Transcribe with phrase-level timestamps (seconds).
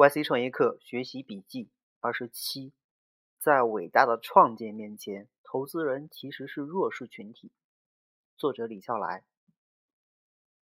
[0.00, 1.68] YC 创业课学习笔记
[2.00, 2.72] 二十七，
[3.38, 7.52] 在伟大的创建面前，投资人其实是弱势群体。
[8.34, 9.26] 作者李笑来。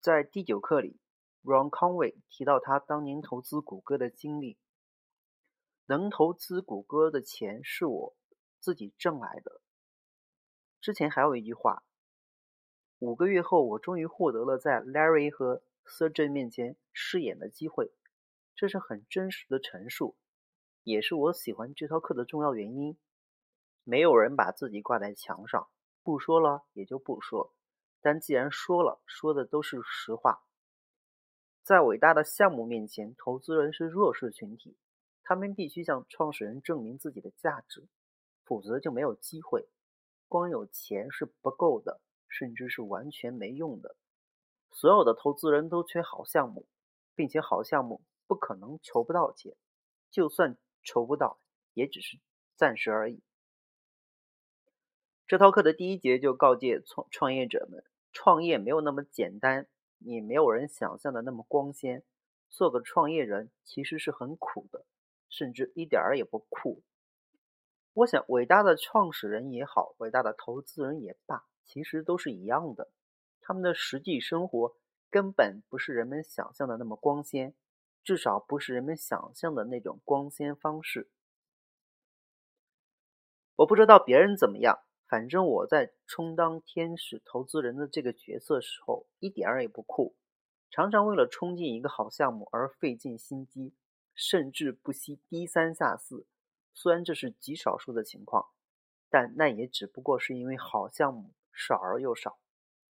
[0.01, 0.99] 在第九课里
[1.45, 4.59] ，Ron Conway 提到他当年投资谷歌的经历。
[5.87, 8.17] 能投资谷歌的钱是我
[8.59, 9.61] 自己挣来的。
[10.81, 11.85] 之前还有一句话：
[12.99, 17.93] 五个月后，我终于获得了在 Larry 和 Sergey 面前饰演的机会。
[18.63, 20.15] 这是很真实的陈述，
[20.85, 22.97] 也是我喜欢这套课的重要原因。
[23.83, 25.69] 没有人把自己挂在墙上，
[26.05, 27.53] 不说了也就不说。
[28.01, 30.45] 但既然说了，说的都是实话。
[31.65, 34.77] 在伟大的项目面前，投资人是弱势群体，
[35.25, 37.89] 他们必须向创始人证明自己的价值，
[38.45, 39.69] 否则就没有机会。
[40.29, 43.97] 光有钱是不够的，甚至是完全没用的。
[44.71, 46.69] 所有的投资人都缺好项目，
[47.17, 48.01] 并且好项目。
[48.33, 49.55] 不可能筹不到钱，
[50.11, 51.39] 就算筹不到，
[51.75, 52.19] 也只是
[52.57, 53.21] 暂时而已。
[55.27, 62.05] 这套课的第一节就告诫创创业者们，创业没有那么简单，也没有人想象的那么光鲜。
[62.49, 64.87] 做个创业人其实是很苦的，
[65.29, 66.83] 甚至一点儿也不酷。
[67.93, 72.91] 我想，伟大的创始人也好，伟大的投资人也罢，其实都是一样的。
[73.43, 74.75] 他们的实际生活
[75.11, 77.55] 根本不是人们想象的那么光鲜。
[78.05, 81.11] 至少不是人们想象的那种光鲜方式。
[83.57, 90.17] 我不知道别人怎么样，反正我在充当天使投资人的这个角色时候，一点儿也不酷。
[90.71, 93.75] 常常为了冲进一个好项目而费尽心机，
[94.15, 96.27] 甚至不惜低三下四。
[96.73, 98.49] 虽然这是极少数的情况，
[99.11, 102.39] 但那也只不过是因为好项目少而又少。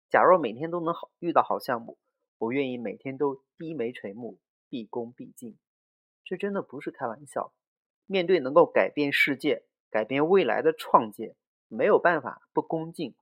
[0.09, 2.00] 假若每天都能好遇到好项目，
[2.39, 4.39] 我愿意每天都低眉垂目。
[4.69, 5.57] 毕恭毕敬，
[6.23, 7.53] 这真的不是开玩笑。
[8.05, 11.35] 面对能够改变世界、改变未来的创建，
[11.67, 13.16] 没有办法不恭敬，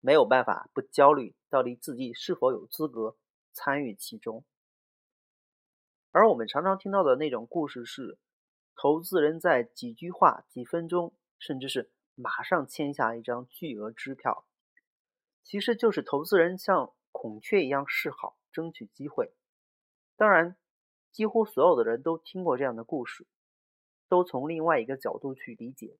[0.00, 3.16] 没有办法不焦虑，到底自己是否有资格
[3.52, 4.44] 参与其中？
[6.10, 8.18] 而我们常常听到的那种故事是，
[8.76, 14.46] 投资人在几句话、几分钟，甚至是马上签下一张巨额支票，
[15.42, 19.32] 其实就是投资人像孔雀一样示好，争取机会。
[20.16, 20.56] 当然，
[21.10, 23.26] 几乎所有的人都听过这样的故事，
[24.08, 25.96] 都从另外一个角度去理解。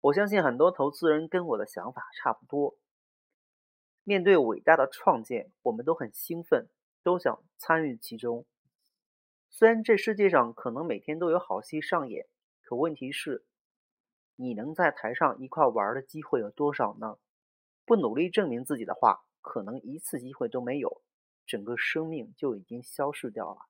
[0.00, 2.76] 我相信很多投资人跟我的想法差不多。
[4.04, 6.68] 面对伟大的创建，我们都很兴奋，
[7.02, 8.46] 都想参与其中。
[9.50, 12.26] 虽然这世界上可能每天都有好戏上演，
[12.62, 13.44] 可问题是，
[14.36, 17.18] 你能在台上一块玩的机会有多少呢？
[17.84, 21.02] 不努力证明自己的话，可能一次机会都没有。
[21.46, 23.60] 整个生命就已经消失掉了。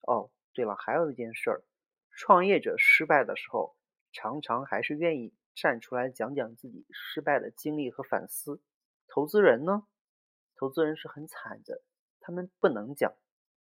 [0.00, 1.62] 哦，对了，还有一件事儿，
[2.10, 3.76] 创业者失败的时候，
[4.12, 8.60] 常常还是愿意站出来讲讲自己失败的经历和反思。
[9.06, 9.86] 投资人呢？
[10.56, 11.82] 投资人是很惨的，
[12.20, 13.14] 他们不能讲，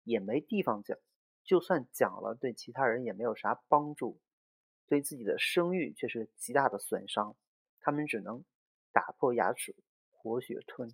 [0.03, 0.97] 也没地方讲，
[1.43, 4.19] 就算讲了，对其他人也没有啥帮助，
[4.87, 7.35] 对自己的声誉却是极大的损伤。
[7.79, 8.43] 他们只能
[8.91, 9.75] 打破牙齿，
[10.11, 10.93] 活血吞。